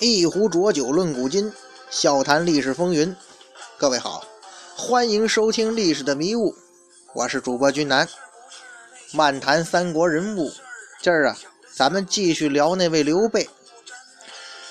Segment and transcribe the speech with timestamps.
[0.00, 1.52] 一壶浊酒论古今，
[1.90, 3.14] 笑谈历史风云。
[3.76, 4.24] 各位好，
[4.76, 6.52] 欢迎收听《历史的迷雾》，
[7.14, 8.08] 我是主播君南。
[9.12, 10.52] 漫谈三国人物，
[11.02, 11.36] 今儿啊，
[11.72, 13.50] 咱们继续聊那位刘备。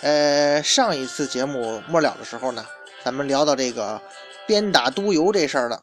[0.02, 2.66] 呃，上一次节目末了的时候呢，
[3.04, 4.02] 咱们聊到这个
[4.46, 5.82] 鞭打督邮这事儿了。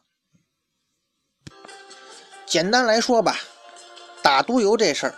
[2.47, 3.37] 简单来说吧，
[4.23, 5.09] 打督邮这事儿，《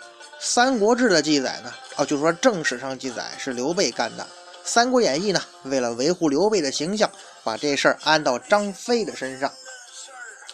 [0.49, 4.23] 三国志》的记载呢，哦，就说正史上记载是刘备干的，
[4.63, 7.11] 《三国演义》呢，为了维护刘备的形象，
[7.43, 9.51] 把这事儿安到张飞的身上，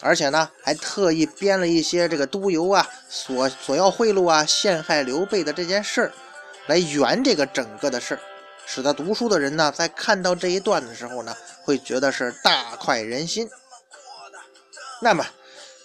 [0.00, 6.12] 而且呢，还特意编了一些这个督邮啊、索索要贿赂啊、陷害刘备的这件事儿，
[6.66, 8.20] 来圆这个整个的事儿，
[8.66, 13.48] 使得读书的人呢，在看到这一段的时候呢，会觉得是大快人心。
[15.00, 15.24] 那么，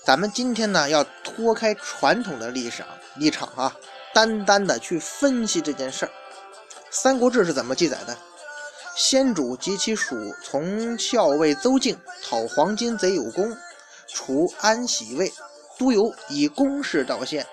[0.04, 3.76] 咱们今天呢，要脱开传统的立场立场啊，
[4.14, 6.10] 单单的去分析这件事儿。
[6.92, 8.18] 《三国志》是怎么记载的？
[8.96, 13.56] 先主及其属从校尉邹靖讨黄巾贼有功，
[14.08, 15.32] 除安喜尉，
[15.78, 17.46] 督邮以公事到县。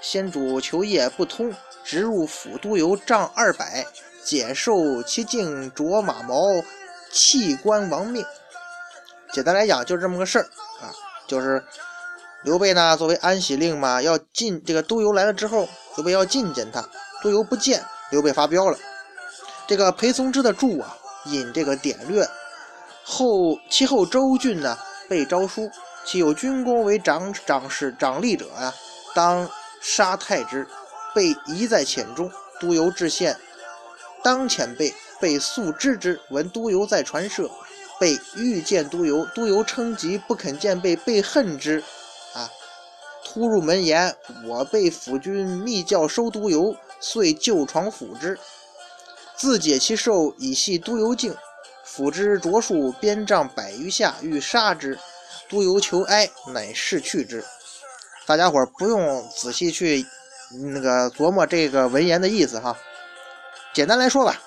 [0.00, 3.86] 先主求业不通，直入府督邮杖二百，
[4.22, 6.38] 解授其境着马毛，
[7.10, 8.24] 弃官亡命。
[9.32, 10.42] 简单来讲，就是这么个事儿
[10.80, 10.92] 啊，
[11.26, 11.62] 就是
[12.44, 16.84] 刘备呢，作为安喜令嘛，要进这个督邮来了之后，刘备要觐见他，
[17.22, 18.78] 督邮不见，刘备发飙了。
[19.66, 22.26] 这个裴松之的注啊，引这个典略
[23.04, 24.78] 后，其后周俊呢
[25.08, 25.70] 被诏书，
[26.04, 28.74] 其有军功为长长史长吏者啊，
[29.14, 29.48] 当
[29.80, 30.66] 杀太之，
[31.14, 32.30] 被夷在浅中。
[32.60, 33.36] 督邮至县，
[34.22, 37.50] 当遣备，被速知之，闻督邮在传舍，
[37.98, 41.82] 被欲见督邮，督邮称疾不肯见备，被恨之。
[42.32, 42.48] 啊，
[43.34, 44.14] 突入门言，
[44.46, 48.38] 我被府君密教收督邮，遂就床抚之。
[49.34, 51.34] 自解其寿，以系督邮镜，
[51.84, 54.96] 抚之着数鞭杖百余下，欲杀之。
[55.48, 57.44] 督邮求哀，乃释去之。
[58.24, 60.06] 大家伙不用仔细去
[60.72, 62.78] 那个琢磨这个文言的意思哈，
[63.72, 64.40] 简单来说吧，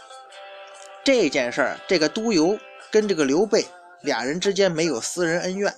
[1.04, 2.58] 这件事儿，这个督邮
[2.90, 3.66] 跟这个刘备
[4.00, 5.76] 俩人之间没有私人恩怨。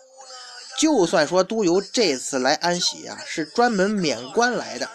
[0.79, 4.89] 就算说督邮这次来安喜啊，是专门免官来的，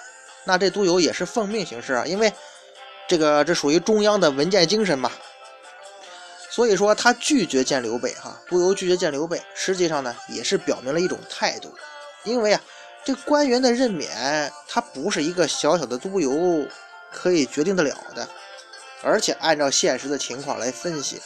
[0.45, 2.33] 那这督邮也是奉命行事啊，因为。
[3.07, 5.13] 这个这属于中央的文件精神嘛，
[6.49, 11.71] 所以说他拒绝见刘备哈，督邮拒绝见刘备，实际上呢也是表明了一种态度，
[12.23, 12.61] 因为啊
[13.05, 16.67] 这官员的任免，他不是一个小小的督邮
[17.13, 18.27] 可以决定得了的，
[19.03, 21.21] 而且按照现实的情况来分析，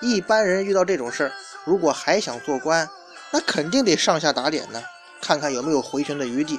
[0.00, 1.32] 一般人遇到这种事儿，
[1.64, 2.88] 如果还想做官，
[3.36, 4.82] 那肯定得上下打点呢，
[5.20, 6.58] 看看有没有回旋的余地，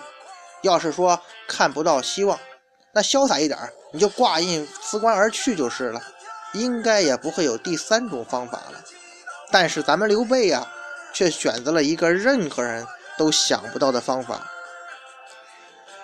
[0.62, 2.40] 要是说看不到希望。
[2.92, 3.58] 那潇洒一点
[3.92, 6.00] 你就挂印辞官而去就是了，
[6.54, 8.84] 应该也不会有第三种方法了。
[9.50, 10.68] 但是咱们刘备呀，
[11.12, 12.86] 却选择了一个任何人
[13.18, 14.48] 都想不到的方法。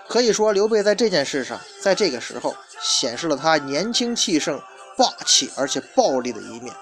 [0.08, 4.60] 可以说，刘备在这件事上，在这个时候显示了他年轻气盛、
[4.98, 6.74] 霸气而且暴力的一面。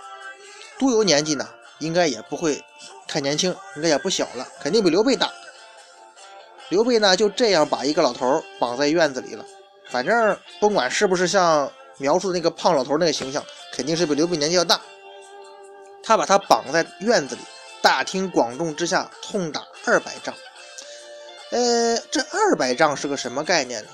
[0.80, 1.46] 督邮年纪呢，
[1.81, 2.64] 应该也不会
[3.08, 5.30] 太年轻，应该也不小了，肯定比刘备大。
[6.69, 9.46] 刘备呢，就这样把一个老头绑在院子里了。
[9.90, 13.44] 反正甭管是不是像描述的那个胖老头那个形象，
[13.74, 14.80] 肯定是比刘备年纪要大。
[16.02, 17.42] 他把他绑在院子里，
[17.81, 20.34] 大庭广众之下痛打二百仗。
[21.52, 23.90] 呃，这二百仗是个什么概念呢？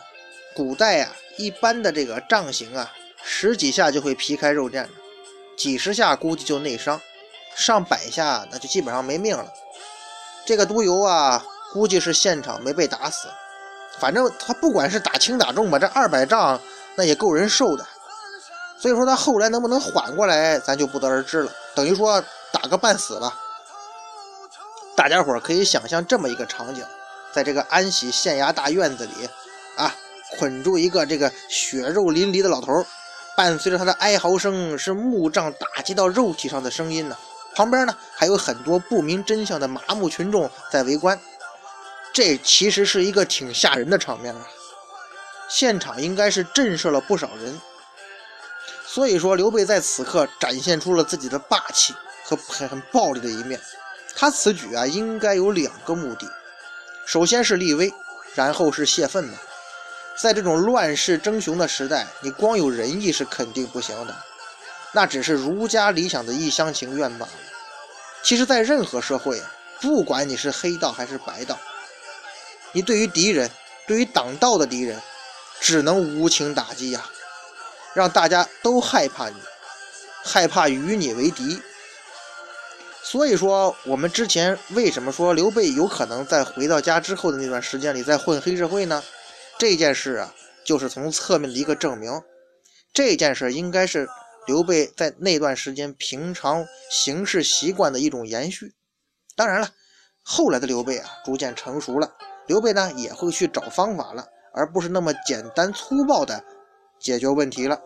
[0.53, 2.93] 古代啊，一般的这个杖刑啊，
[3.23, 4.85] 十几下就会皮开肉绽
[5.57, 7.01] 几十下估计就内伤，
[7.57, 9.51] 上百下那就基本上没命了。
[10.45, 13.27] 这个督邮啊，估计是现场没被打死。
[13.99, 16.61] 反正他不管是打轻打重吧，这二百仗
[16.95, 17.85] 那也够人受的。
[18.79, 21.51] 所以说他后来能不能缓过来，咱就不得而知了。
[21.73, 22.23] 等于说
[22.53, 23.35] 打个半死吧。
[24.95, 26.85] 大家伙可以想象这么一个场景：
[27.33, 29.27] 在这个安喜县衙大院子里，
[29.75, 29.93] 啊，
[30.37, 32.85] 捆住一个这个血肉淋漓的老头，
[33.35, 37.17] 伴随着他的哀嚎声，是木杖打击到肉体上的声音呢。
[37.57, 41.19] 旁边呢还有很多不明真相的麻木群众在围观。
[42.13, 44.45] 这其实是一个挺吓人的场面啊！
[45.49, 47.59] 现场应该是震慑了不少人。
[48.85, 53.59] 所以说，刘备在此刻展现出了自己的霸气和很很暴力的一面。
[54.15, 56.31] 他此举啊，应该有两个目的：
[57.07, 57.91] 首先是立威，
[58.35, 59.33] 然后是泄愤嘛。
[60.15, 64.15] 在这种乱世争雄的时代，你光有仁义是肯定不行的，
[64.97, 67.31] 那只是儒家理想的一厢情愿罢了。
[68.23, 69.39] 其实，在任何社会，
[69.79, 71.55] 不管你是黑道还是白道，
[72.71, 73.47] 你对于敌人，
[73.85, 74.99] 对于挡道的敌人，
[75.59, 77.05] 只能无情打击呀！
[77.93, 79.35] 让大家都害怕你，
[80.23, 81.61] 害怕与你为敌。
[83.03, 89.03] 所以说，我们之前为什么说刘备有可能在回到家之后的那段时间里在混黑社会呢？
[89.59, 90.33] 这件事啊，
[90.65, 92.19] 就是从侧面的一个证明。
[92.91, 94.09] 这件事应该是
[94.47, 98.73] 刘备在那段时间平常行事习惯的一种延续。
[99.35, 99.69] 当然了，
[100.23, 102.11] 后来的刘备啊，逐渐成熟了，
[102.47, 106.43] 刘备呢也会去找方法了，而不是那么简单粗暴的
[106.97, 107.79] 解决问题了。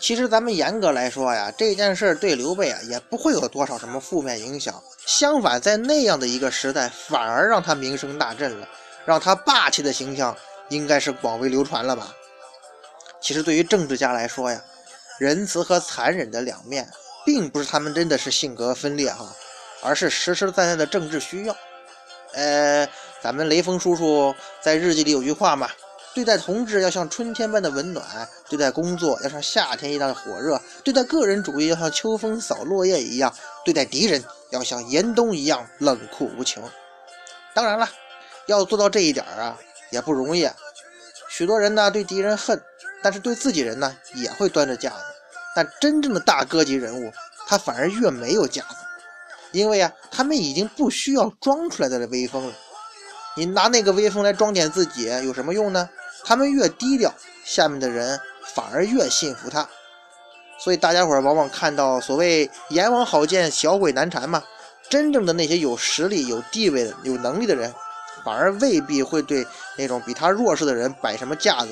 [0.00, 4.82] 其实咱们严格来说呀，这件事对刘备啊也不会有多少什么负面影响。
[5.06, 8.68] 相反，在那样的一个时代，反而让他名声大振了，
[9.04, 10.36] 让他霸气的形象
[10.70, 12.12] 应该是广为流传了吧。
[13.22, 14.62] 其实对于政治家来说呀，
[15.18, 16.88] 仁慈和残忍的两面，
[17.24, 19.32] 并不是他们真的是性格分裂哈，
[19.80, 21.56] 而是实实在在的政治需要。
[22.34, 22.88] 呃，
[23.22, 25.70] 咱们雷锋叔叔在日记里有句话嘛。
[26.14, 28.04] 对待同志要像春天般的温暖，
[28.46, 33.34] 对待工作要像夏天一样的火热，对待个人主义要像秋风扫落叶一样，
[33.64, 36.62] 对待敌人要像严冬一样冷酷无情。
[37.54, 37.88] 当然了，
[38.44, 39.58] 要做到这一点啊，
[39.88, 40.46] 也不容易。
[41.30, 42.62] 许多人呢对敌人恨，
[43.02, 44.96] 但是对自己人呢也会端着架子。
[45.54, 47.12] 但真正的大哥级人物，
[47.46, 48.76] 他反而越没有架子，
[49.50, 52.54] 因为啊，他们已经不需要装出来的威风了。
[53.36, 55.88] 你拿那个威风来装点自己有什么用呢？
[56.24, 57.12] 他们越低调，
[57.44, 58.18] 下面的人
[58.54, 59.68] 反而越信服他，
[60.58, 64.42] 所以大家伙往往看到所谓“阎王好见，小鬼难缠”嘛。
[64.88, 67.72] 真正的那些有实力、有地位的、有能力的人，
[68.24, 69.46] 反而未必会对
[69.76, 71.68] 那种比他弱势的人摆什么架子。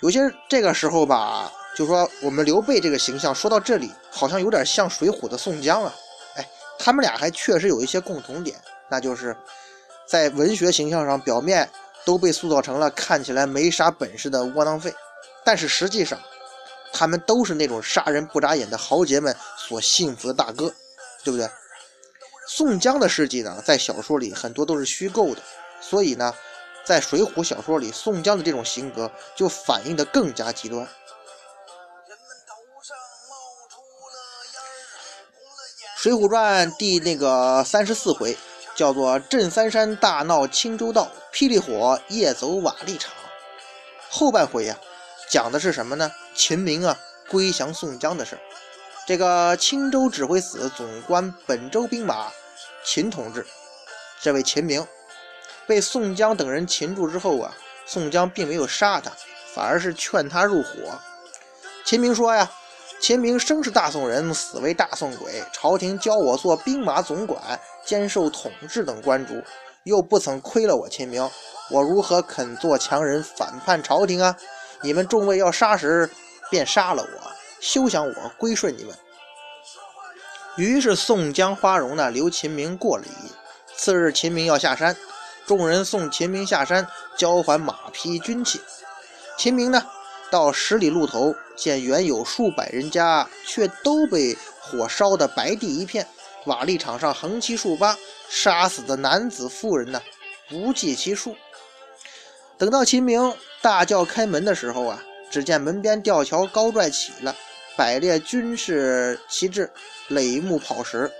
[0.00, 5.94] 有些这个时候吧，就说我们刘备这个形象说到这里，好像有点像《水浒》的宋江啊。
[6.36, 6.48] 哎，
[6.78, 8.56] 他们俩还确实有一些共同点，
[8.90, 9.36] 那就是
[10.06, 11.68] 在文学形象上表面。
[12.02, 14.92] 都被塑造成了看起来没啥本事的窝囊废，
[15.44, 16.18] 但是实际上，
[16.94, 20.72] 他们都是那种杀人不眨眼的豪杰们所信服的大哥，
[21.22, 21.46] 对不对？
[22.48, 25.42] 宋江的事迹呢，在小说里很多都是虚构的，
[25.78, 26.34] 所以呢，
[26.90, 30.88] 在水浒小说里，宋江的这种性格就反映的更加极端。
[35.96, 38.36] 水浒传第那个三十四回。
[38.76, 43.12] 叫做镇三山大闹青州道，霹雳火夜走瓦砾场。
[44.08, 44.78] 后半回呀，
[45.28, 46.10] 讲的是什么呢？
[46.34, 46.98] 秦明啊
[47.28, 48.40] 归降宋江的事儿。
[49.06, 52.32] 这个青州指挥使总管本州兵马
[52.82, 53.46] 秦同志，
[54.22, 54.86] 这位秦明
[55.70, 57.56] 被宋江等人擒住之后啊，
[57.86, 59.12] 宋江并没有杀他，
[59.54, 60.68] 反而是劝他入伙。
[61.84, 62.50] 秦明说呀。
[63.00, 65.42] 秦明生是大宋人，死为大宋鬼。
[65.52, 67.40] 朝廷教我做兵马总管，
[67.82, 69.42] 兼受统治等官职，
[69.84, 71.26] 又不曾亏了我秦明，
[71.70, 74.36] 我如何肯做强人反叛朝廷啊？
[74.82, 76.10] 你们众位要杀时，
[76.50, 78.94] 便杀了我，休想我归顺你们。
[80.56, 83.32] 于是宋江、花荣呢，留秦明过了一夜。
[83.74, 84.94] 次日，秦明要下山，
[85.50, 86.86] 众人送秦明下山，
[87.16, 88.60] 交还马匹军器。
[89.36, 89.84] 秦明呢？
[90.30, 96.06] 到十里路头，见原有数百人家，却都被火烧得白地一片，
[96.46, 100.00] 瓦砾场上横七竖八，杀死的男子妇人呢，
[100.48, 101.34] 不计其数。
[102.56, 105.02] 等到秦明大叫开门的时候啊，
[105.32, 107.34] 只见门边吊桥高拽起了，
[107.76, 109.68] 摆列军士旗帜，
[110.06, 111.10] 垒木跑石。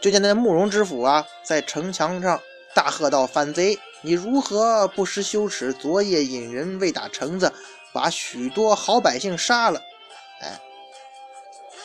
[0.00, 2.40] 就见那慕容知府啊，在城墙上
[2.74, 5.72] 大喝道：“反贼，你如何不识羞耻？
[5.72, 7.52] 昨夜引人为打橙子。”
[7.94, 9.82] 把许多好百姓杀了，
[10.40, 10.58] 哎，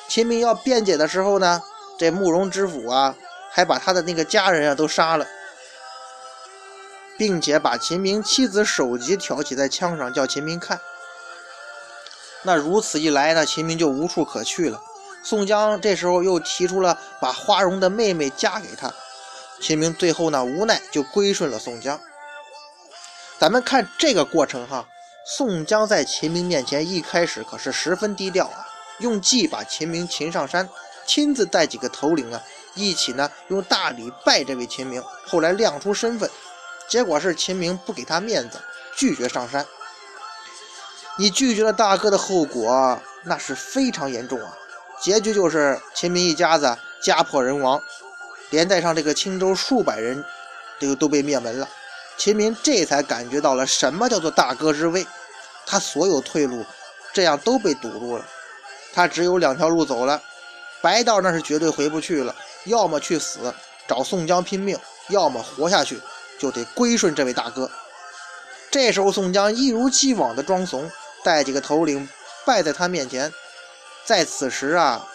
[0.08, 1.62] 秦明要辩解的时候呢，
[2.00, 3.14] 这慕容知府啊，
[3.52, 5.28] 还把他的那个家人啊都杀了，
[7.18, 10.80] 并且把秦明妻子首级挑起在枪上，叫秦明看。
[12.44, 14.82] 那如此一来呢，秦明就无处可去了。
[15.26, 18.94] 宋江这时候又提出了把花荣的妹妹嫁给他，
[19.60, 22.00] 秦明最后呢无奈就归顺了宋江。
[23.38, 24.88] 咱们看这个过程哈。
[25.30, 28.66] 宋江在秦明面前一开始可是十分低调啊，
[29.00, 30.70] 用计把秦明擒上山，
[31.06, 32.42] 亲自带几个头领啊
[32.76, 35.04] 一起呢用大礼拜这位秦明。
[35.26, 36.30] 后来亮出身份，
[36.88, 38.62] 结果是秦明不给他面子，
[38.96, 39.66] 拒绝上山。
[41.18, 44.58] 你拒绝了大哥的后果那是非常严重啊，
[45.02, 47.84] 结局就是秦明一家子家破人亡，
[48.50, 50.24] 连带上这个青州数百人
[50.80, 51.68] 都都被灭门了。
[52.18, 55.06] 秦明这才感觉到了什么叫做大哥之威。
[55.66, 56.66] 他所有退路，
[57.14, 58.26] 这样都被堵住了。
[58.94, 60.22] 他只有两条路走了，
[60.82, 62.34] 白道那是绝对回不去了。
[62.66, 63.54] 要么去死，
[63.88, 64.78] 找宋江拼命；
[65.10, 66.02] 要么活下去，
[66.40, 67.70] 就得归顺这位大哥。
[68.72, 70.90] 这时候，宋江一如既往的装怂，
[71.24, 72.08] 带几个头领
[72.46, 73.32] 拜在他面前。
[74.06, 75.06] 在此时啊，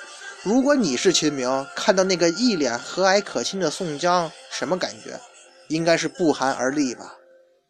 [0.44, 5.20] 如果你是秦明，看到那个一脸和蔼可亲的宋江，什么感觉？
[5.68, 7.14] 应该是不寒而栗吧。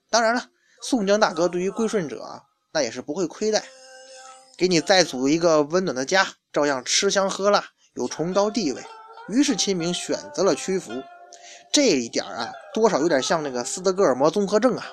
[0.09, 0.47] 当然了，
[0.81, 3.63] 宋江大哥对于归顺者，那也是不会亏待，
[4.57, 7.63] 给你再组一个温暖的家，照样吃香喝辣，
[7.93, 8.83] 有崇高地位。
[9.29, 10.93] 于是秦明选择了屈服。
[11.71, 14.87] 这一点啊，多少有点像那个斯德哥尔摩综合症啊。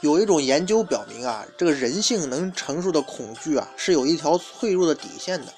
[0.00, 5.50] 有一种研究表明啊，这个人性能承受的恐惧啊，是有一条脆弱的底线的。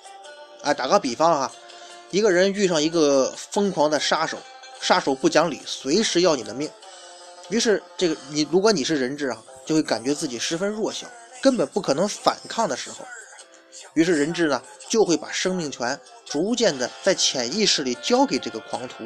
[0.64, 1.52] 啊，打个比方啊，
[2.11, 4.38] 一个人遇上一个疯狂的杀手，
[4.80, 6.71] 杀手不讲理，随时要你的命。
[7.50, 11.06] 于是这个你，如果你是人质啊，就会感觉自己十分弱小，
[11.42, 13.04] 根本不可能反抗的时候。
[13.92, 19.04] 于是人质呢，就会把生命权逐渐的在潜意识里交给这个狂徒。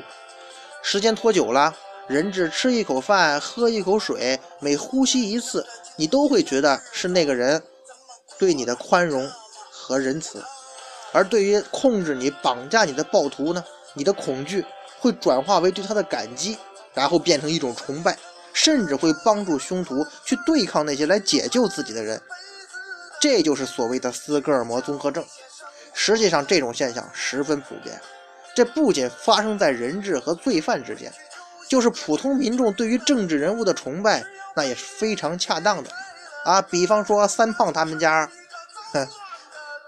[0.81, 7.61] 时间拖久了，人质吃一口饭，喝一口水，每呼吸一次，你都会觉得是那个人
[8.39, 9.29] 对你的宽容
[9.71, 10.41] 和仁慈。
[11.13, 14.65] 而对于控制你、绑架你的暴徒呢，你的恐惧
[14.99, 16.59] 会转化为对他的感激，
[16.95, 18.17] 然后变成一种崇拜，
[18.53, 22.21] 甚至会帮助凶徒去对抗那些来解救自己的人。
[23.21, 25.25] 这就是所谓的斯格尔摩综合症。
[25.95, 28.01] 实际上，这种现象十分普遍。
[28.55, 31.13] 这不仅发生在人质和罪犯之间，
[31.69, 34.25] 就是普通民众对于政治人物的崇拜，
[34.55, 35.91] 那也是非常恰当的。
[36.45, 38.31] 啊，比方说三胖他们家，
[38.93, 39.07] 哼，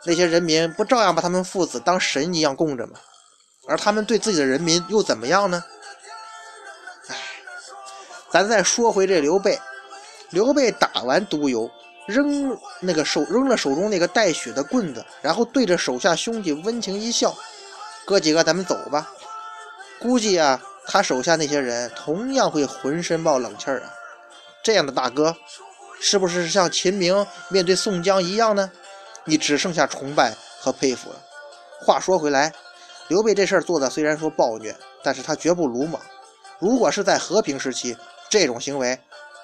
[0.04, 2.94] 那些人民不照样把他们父子当神一样供着吗？
[3.68, 5.62] 而他们对自己的人民又怎么样呢？
[7.08, 7.16] 哎，
[8.30, 9.60] 咱再说回这刘备，
[10.30, 11.70] 刘备打完督邮。
[12.06, 17.32] 扔那个手扔了手中那个带血的棍子，然后对着手下兄弟温情一笑
[18.04, 19.08] ：“哥几个，咱们走吧。”
[20.00, 23.94] 估计啊，他手下那些人同样会浑身冒冷气儿啊。
[24.64, 25.36] 这样的大哥，
[26.00, 28.72] 是不是像秦明面对宋江一样呢？
[29.24, 31.16] 你只剩下崇拜和佩服了。
[31.80, 32.52] 话说回来，
[33.08, 36.00] 刘备这事儿做的虽然说暴虐，但是他绝不鲁莽。
[36.58, 37.96] 如果是在和平时期，
[38.28, 38.98] 这种行为，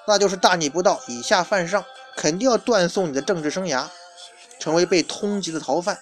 [0.07, 1.83] 那就是大逆不道，以下犯上。
[2.15, 3.85] 肯定要断送你的政治生涯，
[4.57, 5.99] 成为被通缉的逃犯。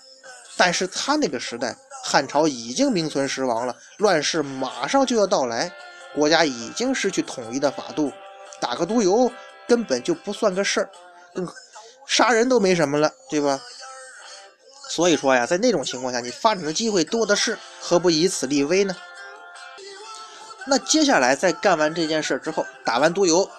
[0.55, 5.69] 但是他那个时代，汉朝已经名存实亡了，乱世马上就要到来，
[6.13, 8.13] 国家已经失去统一的法度，
[8.61, 9.29] 打个督邮
[9.67, 10.89] 根本就不算个事儿，
[11.33, 11.45] 更
[12.05, 13.61] 杀人都没什么了，对吧？
[14.89, 18.95] 所以说呀，在那种情况下，你发展的机会多的是，何不以此立威呢？
[20.67, 23.49] 那接下来在干完这件事之后，打完督邮，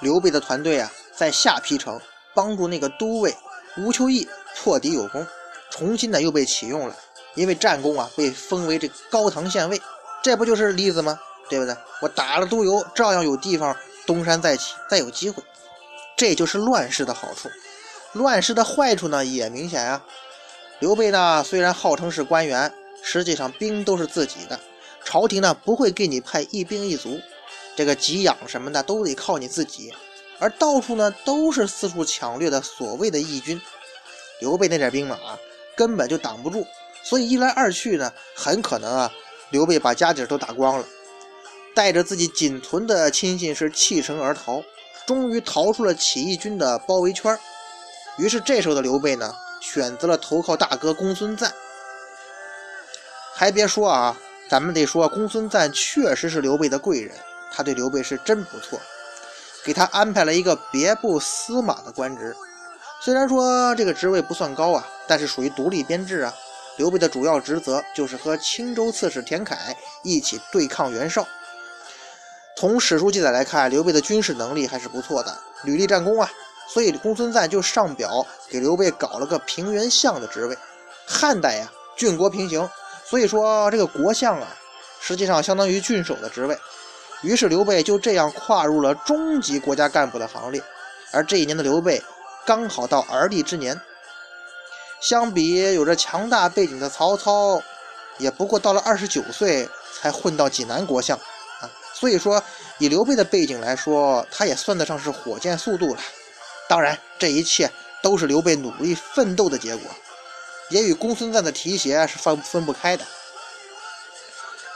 [0.00, 0.92] 刘备的团队啊。
[1.16, 2.00] 在下邳城
[2.32, 3.36] 帮助那个都尉
[3.76, 5.26] 吴秋义破敌有功，
[5.68, 6.94] 重新的又被启用了。
[7.34, 9.82] 因为战功啊，被封为这高唐县尉，
[10.22, 11.18] 这不就是例子吗？
[11.50, 11.76] 对不对？
[12.00, 13.76] 我打了督邮，照样有地方
[14.06, 15.42] 东山再起，再有机会。
[16.18, 17.48] 这就是乱世的好处。
[18.12, 20.04] 乱世的坏处呢，也明显啊。
[20.80, 24.58] 刘备呢，虽然号称是官员，实际上兵都是自己的，
[25.04, 27.20] 朝廷呢不会给你派一兵一卒，
[27.76, 29.94] 这个给养什么的都得靠你自己。
[30.40, 33.60] 而到处呢都是四处抢掠的所谓的义军，
[34.40, 35.16] 刘备那点兵马
[35.76, 36.66] 根本就挡不住，
[37.04, 39.12] 所以一来二去呢，很可能啊，
[39.50, 40.84] 刘备把家底都打光了，
[41.74, 44.62] 带着自己仅存的亲信是弃城而逃，
[45.08, 47.38] 终于逃出了起义军的包围圈。
[48.18, 51.50] 于是这时候的刘备呢，选择了投靠大哥公孙瓒。
[53.34, 54.14] 还别说啊，
[54.50, 57.16] 咱们得说公孙瓒确实是刘备的贵人，
[57.50, 58.78] 他对刘备是真不错。
[59.64, 62.36] 给他安排了一个别部司马的官职，
[63.00, 66.34] 虽然说这个职位不算高啊，但是属于独立编制啊。
[66.76, 71.26] 刘备的主要职责就是和青州刺史田楷一起对抗袁绍。
[72.58, 76.28] 从史书记载来看，刘备的军事能力还是不错的，屡立战功啊。
[76.66, 80.58] 所以公孙瓒就上表给刘备搞了个平原相的职位。
[81.06, 82.68] 汉代呀，郡国平行，
[83.04, 84.48] 所以说这个国相啊，
[85.00, 86.58] 实际上相当于郡守的职位。
[87.22, 90.60] 于是刘备就这样跨入了中级国家干部的行列，
[91.12, 92.02] 而这一年的刘备
[92.44, 93.80] 刚好到而立之年。
[95.00, 97.62] 相比有着强大背景的曹操，
[98.16, 101.16] 也不过到了二十九岁才混到济南国相。
[101.98, 102.42] 所以说，
[102.78, 106.00] 以刘备的背景来说，他也算得上是火箭速度了。
[106.68, 107.70] 当然，这一切
[108.02, 109.90] 都是刘备努力奋斗的结果，
[110.70, 113.04] 也与公孙瓒的提携是分分不开的。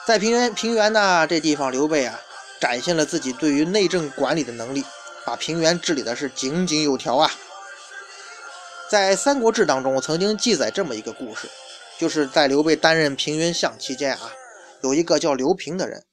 [0.07, 2.21] 在平原平原呢这地方，刘备啊。
[2.61, 4.85] 展现了自己对于内政管理的能力，
[5.27, 7.29] 把平原治理的是井井有条啊。
[8.89, 11.49] 在《三国志》当中曾经记载这么一个故事，
[11.99, 14.31] 就是在刘备担任平原相期间啊，
[14.83, 16.05] 有一个叫刘平的人，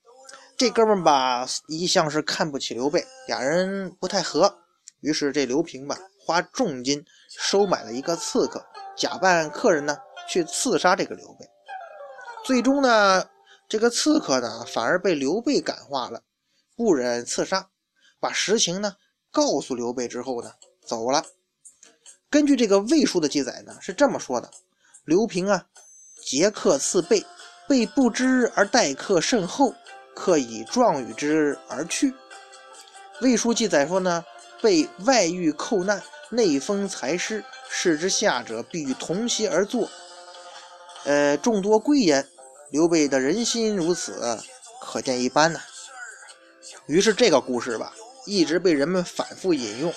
[0.60, 4.60] 这哥们吧一向是看不起刘备，俩人不太合。
[5.00, 8.62] 于是这刘平吧，花重金收买了一个刺客，
[8.94, 9.98] 假扮客人呢，
[10.28, 11.50] 去刺杀这个刘备。
[12.44, 13.26] 最终呢，
[13.70, 16.24] 这个刺客呢，反而被刘备感化了，
[16.76, 17.70] 不忍刺杀，
[18.20, 18.98] 把实情呢
[19.32, 20.52] 告诉刘备之后呢，
[20.86, 21.24] 走了。
[22.30, 24.52] 根据这个魏书的记载呢，是这么说的：
[25.06, 25.68] 刘平啊，
[26.22, 27.26] 劫客刺备，
[27.66, 29.74] 备不知而待客甚厚，
[30.20, 32.14] 客以状语之而去。
[33.22, 34.26] 魏书记载说呢，
[34.62, 39.90] 被外遇寇难，内封财师，士之下者必与同席而坐，
[41.06, 42.28] 呃，众多归焉。
[42.70, 44.38] 刘备的人心如此，
[44.82, 45.60] 可见一斑呐。
[46.86, 47.94] 于是这个故事吧，
[48.26, 49.94] 一直被人们反复引用。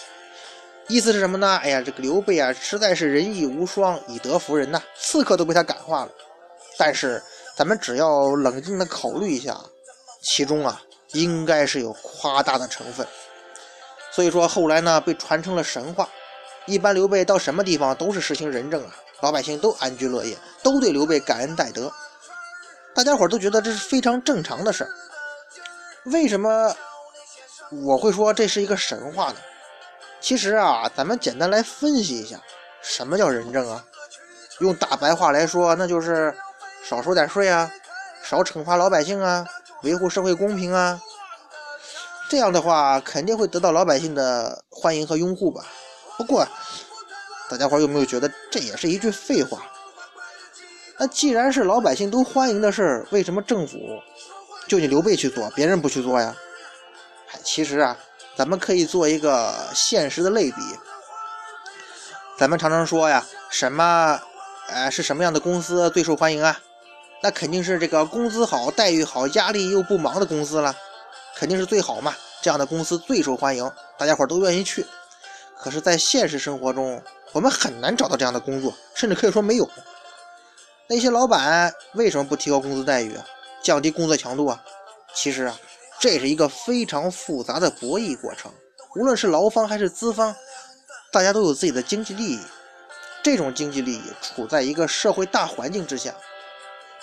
[0.88, 1.58] 意思是什么呢？
[1.62, 6.12] 哎呀，这个刘备啊，实在是仁义无双，以德服人呐，刺客都被他感化了。
[6.78, 7.22] 但是
[7.56, 9.60] 咱们只要冷静的考虑一下，
[10.22, 10.80] 其中啊，
[11.12, 13.06] 应该是有夸大的成分。
[14.10, 16.08] 所以说后来呢，被传成了神话。
[16.66, 21.92] 一般刘备到什么地方都是实行仁政啊，老百姓都安居乐业，都对刘备感恩戴德，
[22.94, 24.90] 大家伙都觉得这是非常正常的事儿。
[26.04, 26.72] 为什么
[27.84, 29.36] 我会说这是一个神话呢？
[30.20, 32.40] 其实啊，咱们简单来分析一下，
[32.80, 33.84] 什么叫仁政啊？
[34.60, 36.32] 用大白话来说，那就是
[36.84, 37.68] 少收点税啊，
[38.22, 39.44] 少惩罚老百姓啊，
[39.82, 41.00] 维护社会公平啊。
[42.28, 45.64] 这样的话，肯定会得到老百姓的欢迎和拥护吧。
[46.16, 46.46] 不过，
[47.48, 49.62] 大家伙有没有觉得这也是一句废话？
[50.98, 53.78] 那既然是老百姓都欢迎的事儿，为什么政府
[54.66, 56.34] 就你刘备去做，别人不去做呀？
[57.32, 57.96] 哎，其实啊。
[58.34, 60.56] 咱们可以做一个现实的类比。
[62.38, 64.18] 咱们常常说呀，什么，
[64.68, 66.58] 呃，是什么样的公司最受欢迎啊？
[67.22, 70.74] 那肯定是这个工资好、待遇好、压力又不忙的公司了，
[71.36, 72.14] 肯定是最好嘛。
[72.40, 74.84] 这样的公司最受欢迎，大家伙都愿意去。
[75.56, 79.70] 可是，在现实生活中，我们很难找到这样的工作，甚至可以说没有。
[80.88, 83.16] 那些老板为什么不提高工资待遇？
[83.62, 84.62] 降低工作强度啊？
[85.14, 85.56] 其实啊。
[86.00, 88.50] 这是一个非常复杂的博弈过程，
[88.96, 90.34] 无论是劳方还是资方，
[91.12, 92.40] 大家都有自己的经济利益。
[93.22, 96.12] 这种经济利益处在一个社会大环境之下。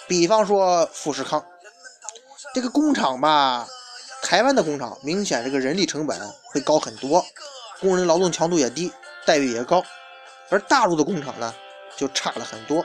[0.09, 1.45] 比方说富士康
[2.53, 3.65] 这个工厂吧，
[4.21, 6.19] 台湾的工厂明显这个人力成本
[6.51, 7.25] 会高很多，
[7.79, 8.91] 工人劳动强度也低，
[9.25, 9.81] 待遇也高。
[10.49, 11.53] 而大陆的工厂呢，
[11.95, 12.83] 就差了很多。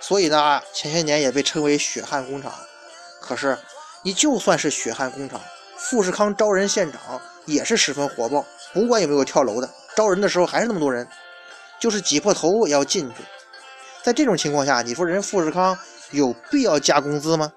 [0.00, 2.52] 所以呢，前些年也被称为“血汗工厂”。
[3.22, 3.56] 可是。
[4.02, 5.40] 你就算是血汗工厂，
[5.76, 11.08] 富士康招人现场也是十分火爆，不管有没有跳楼的，招人的时候还是那么多人，
[11.80, 13.16] 就是挤破头也要进去。
[14.04, 15.76] 在这种情况下，你说人富士康
[16.10, 17.52] 有必要加工资吗？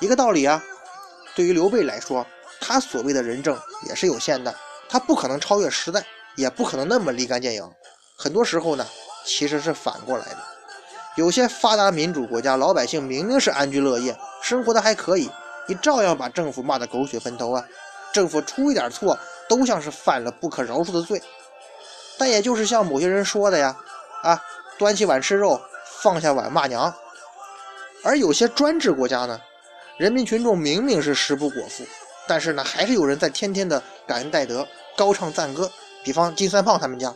[0.00, 0.62] 一个道理啊。
[1.34, 2.26] 对于刘备来说，
[2.60, 3.56] 他所谓的仁政
[3.88, 4.54] 也是有限的，
[4.88, 7.70] 他不可能超越时代，也不可能那么立竿见影。
[8.16, 8.86] 很多时候呢，
[9.24, 10.38] 其实是反过来的。
[11.16, 15.30] 有些发达民主国家，老百姓明明是安居乐业，生活的还可以。
[15.66, 17.64] 你照样把政府骂得狗血喷头啊！
[18.12, 19.18] 政府出一点错，
[19.48, 21.22] 都像是犯了不可饶恕的罪。
[22.16, 23.76] 但也就是像某些人说的呀，
[24.22, 24.42] 啊，
[24.78, 25.60] 端起碗吃肉，
[26.02, 26.94] 放下碗骂娘。
[28.02, 29.40] 而有些专制国家呢，
[29.96, 31.84] 人民群众明明是食不果腹，
[32.26, 35.70] 但是呢，还是有人在天天的感恩戴德，高唱赞歌。
[36.04, 37.14] 比方金三胖他们家，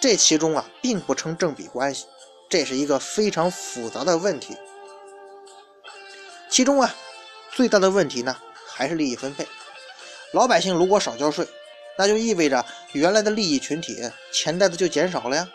[0.00, 2.06] 这其中啊，并不成正比关系，
[2.48, 4.56] 这是一个非常复杂的问题。
[6.50, 6.94] 其中啊。
[7.52, 9.46] 最大的问题呢，还是利益分配。
[10.32, 11.48] 老百姓如果少交税，
[11.96, 13.96] 那就意味着原来的利益群体
[14.30, 15.48] 钱袋子就减少了呀。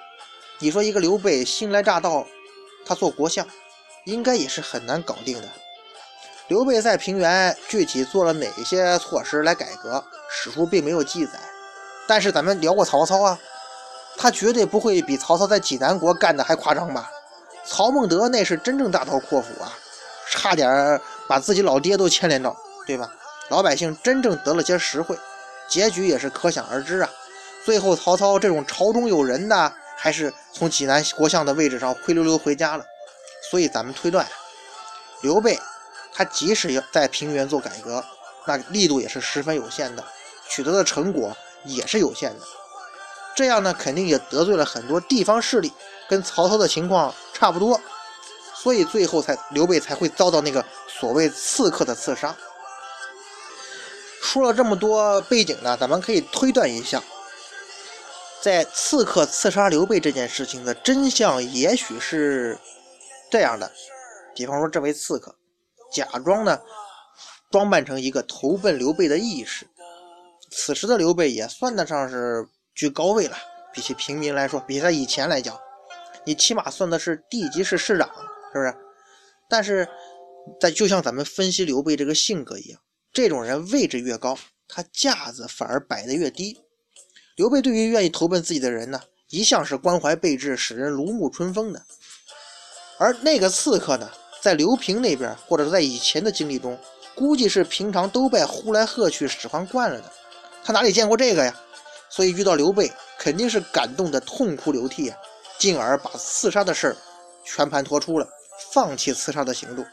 [0.57, 2.25] 你说一个刘备新来乍到，
[2.83, 3.47] 他做国相，
[4.05, 5.47] 应该也是很难搞定的。
[6.47, 11.33] 刘备在平原具体做了哪些措施来改革，史书并没有记载。
[12.07, 13.39] 但是咱们聊过曹操啊，
[14.17, 17.09] 他绝对不会比曹操在济南国干的还夸张吧？
[17.63, 19.71] 曹孟德那是真正大刀阔斧啊，
[20.29, 20.99] 差点。
[21.27, 22.53] 把自己老爹都牵连到，
[22.85, 23.09] 对吧？
[23.47, 25.17] 老百姓真正得了些实惠，
[25.69, 27.09] 结局也是可想而知啊。
[27.63, 32.83] 最后曹操这种朝中有人的，还是从济南国相的位置上灰溜溜回家了。
[33.51, 34.25] 所以咱们推断，
[35.19, 35.59] 刘备
[36.13, 38.01] 他即使要在平原做改革，
[38.45, 40.01] 那力度也是十分有限的，
[40.47, 41.35] 取得的成果
[41.65, 42.45] 也是有限的。
[43.35, 45.73] 这样呢，肯定也得罪了很多地方势力，
[46.07, 47.77] 跟曹操的情况差不多。
[48.55, 52.33] 所以最后才刘备才会遭到那个所谓刺客的刺杀。
[54.21, 57.03] 说了这么多背景呢，咱们可以推断一下，
[58.39, 62.57] 在刺客刺杀刘备这件事情的真相，也许是
[63.31, 63.71] 这样的。
[64.35, 65.35] 比方说，这位刺客
[65.91, 66.61] 假装呢，
[67.49, 69.65] 装扮成一个投奔刘备的义士，
[70.51, 73.35] 此时的刘备也算得上是居高位了，
[73.73, 75.59] 比起平民来说，比他以前来讲，
[76.25, 78.07] 你起码算的是地级市市长，
[78.53, 78.73] 是不是？
[79.49, 79.87] 但是，
[80.59, 82.79] 在就像咱们分析刘备这个性格一样，
[83.11, 86.57] 这种人位置越高，他架子反而摆得越低。
[87.35, 91.85] 刘备对于愿意投奔自己的人呢，一向是关怀备至，使人如沐春风的。
[93.01, 94.07] 而那个刺客呢，
[94.41, 96.77] 在刘平那边，或者是在以前的经历中，
[97.15, 100.13] 估计是平常都被呼来喝去使唤惯了的，
[100.63, 101.51] 他哪里见过这个呀？
[102.11, 105.17] 所以遇到刘备，肯定是感动的痛哭流涕啊，
[105.57, 106.97] 进而把刺杀的事儿
[107.43, 108.27] 全盘托出了，
[108.71, 109.83] 放弃刺杀的行动。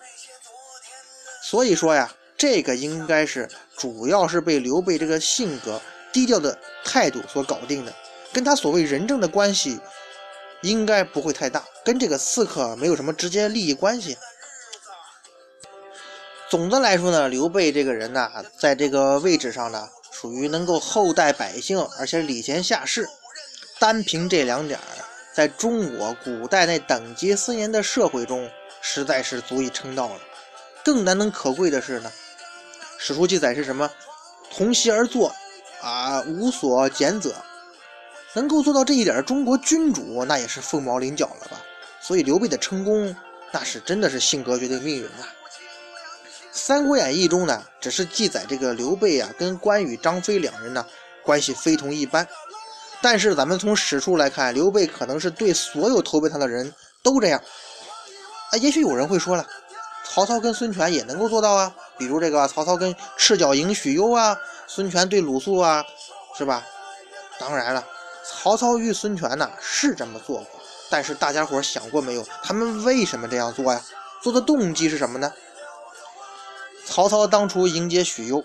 [1.42, 5.81] 所以说呀，这个应该是主要是被刘备这个性格
[6.12, 7.94] 低调的态度所搞定的，
[8.35, 9.81] 跟他所谓仁政的关系。
[10.62, 14.18] 应该不会太大，跟这个刺客没有什么直接利益关系。
[16.51, 23.09] 总的来说呢，刘备这个人呢，在这个位置上呢，属于能够厚待百姓，而且礼贤下士。
[23.79, 24.79] 单凭这两点，
[25.33, 28.51] 在中国古代那等级森严的社会中，
[28.83, 30.20] 实在是足以称道了。
[30.85, 32.12] 更难能可贵的是呢，
[32.98, 33.90] 史书记载是什么？
[34.51, 35.35] 同席而坐，
[35.81, 37.35] 啊，无所拣择。
[38.35, 41.64] 能够做到这一点，中国君主那也是凤毛麟角了吧？
[42.00, 43.14] 所以刘备的成功，
[43.52, 45.22] 那是真的是性格决定命运啊。
[46.52, 50.84] 《三国演义》中呢，只是记载这个刘备啊，跟关羽、张飞两人呢
[51.22, 52.26] 关系非同一般。
[53.00, 57.40] 但是咱们从史书来看，刘备可能是对所有投奔他的人都这样。
[58.50, 59.46] 啊，也许有人会说了，
[60.04, 65.84] 曹操跟孙权也能够做到啊，比如这个曹操跟赤脚营许攸啊，孙权对鲁肃啊，
[66.37, 66.66] 是吧？
[67.38, 67.87] 当然了。
[68.30, 70.58] 曹操与孙权呢是这么做过，
[70.90, 72.27] 但是大家伙想过没有？
[72.42, 73.83] 他们为什么这样做呀？
[74.22, 75.33] 做的动机是什么呢？
[76.85, 78.42] 曹操当初迎接许攸，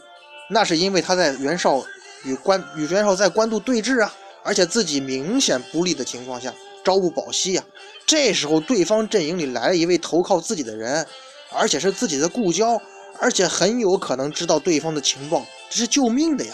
[0.49, 1.84] 那是因为他在袁绍
[2.23, 6.53] 与关与袁绍在官渡对峙啊，而且自己明显不利的情况下，
[6.84, 7.63] 朝不保夕呀。
[8.06, 11.08] 这时候对方阵营里来了一位投靠自己的人，
[11.51, 12.82] 而且是自己的故交，
[13.19, 16.53] 而且很有可能知道对方的情报，这是救命的呀。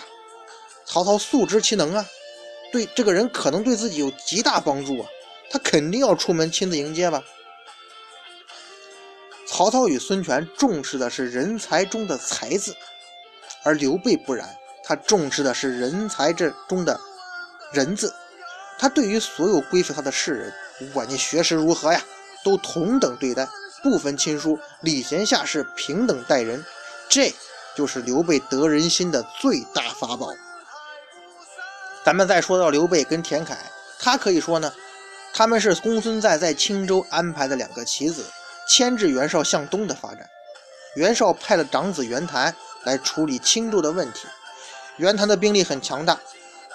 [0.85, 2.05] 曹操素知其能啊。
[2.71, 5.07] 对这个人可能对自己有极大帮助啊，
[5.49, 7.23] 他肯定要出门亲自迎接吧。
[9.47, 12.75] 曹操与孙权重视的是人才中的才字，
[13.63, 16.99] 而刘备不然，他重视的是人才这中的
[17.73, 18.13] 人字。
[18.77, 22.01] 他对于所有归附他的士人，不管你学识如何呀，
[22.43, 23.47] 都同等对待，
[23.83, 26.63] 不分亲疏，礼贤下士，平等待人。
[27.09, 27.33] 这
[27.75, 30.33] 就是刘备得人心的最大法宝。
[32.05, 33.57] 咱们再说到刘备跟田凯，
[33.99, 34.71] 他可以说呢，
[35.39, 38.25] 他们是公孙瓒在青州安排的两个棋子，
[38.67, 40.29] 牵制袁绍向东的发展。
[40.97, 44.27] 袁绍派了长子袁谭来处理青州的问题，
[44.97, 46.19] 袁谭的兵力很强大，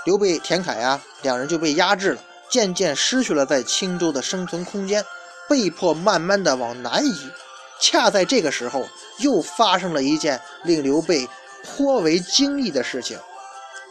[0.06, 5.04] 刘备、田凯呀两人就被压制了，渐渐失去了在青州的生存空间，
[5.46, 7.30] 被迫慢慢的往南移。
[7.78, 11.28] 恰在这个时候，又发生了一件令刘备
[11.62, 13.18] 颇为惊异的事情，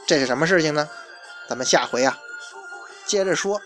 [0.07, 0.89] 这是什么事情呢？
[1.47, 2.17] 咱们下回啊，
[3.05, 3.61] 接着说。